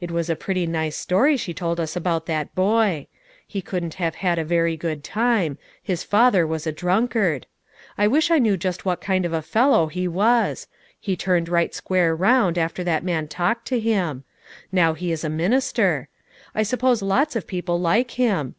It 0.00 0.10
was 0.10 0.28
a 0.28 0.34
pretty 0.34 0.66
nice 0.66 0.96
story 0.96 1.36
she 1.36 1.54
told 1.54 1.78
us 1.78 1.94
about 1.94 2.26
that 2.26 2.56
boy. 2.56 3.06
He 3.46 3.62
couldn't 3.62 3.94
have 4.02 4.16
had 4.16 4.36
a 4.36 4.44
very 4.44 4.76
good 4.76 5.04
time; 5.04 5.58
his 5.80 6.02
father 6.02 6.44
was 6.44 6.66
a 6.66 6.72
drunkard. 6.72 7.46
I 7.96 8.08
wish 8.08 8.32
I 8.32 8.40
knew 8.40 8.56
just 8.56 8.80
about 8.80 8.86
what 8.86 9.00
kind 9.00 9.24
of 9.24 9.32
a 9.32 9.42
fellow 9.42 9.86
he 9.86 10.08
was; 10.08 10.66
he 10.98 11.14
turned 11.16 11.48
right 11.48 11.72
square 11.72 12.16
round 12.16 12.58
after 12.58 12.82
that 12.82 13.04
man 13.04 13.28
talked 13.28 13.64
to 13.68 13.78
him. 13.78 14.24
Now 14.72 14.94
he 14.94 15.12
is 15.12 15.22
a 15.22 15.30
minister; 15.30 16.08
I 16.52 16.64
suppose 16.64 17.00
lots 17.00 17.36
of 17.36 17.46
people 17.46 17.78
like 17.78 18.10
him. 18.18 18.56